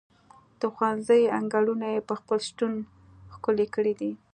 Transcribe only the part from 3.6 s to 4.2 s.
کړي دي.